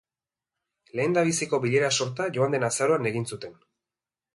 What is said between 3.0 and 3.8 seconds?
egin zuten.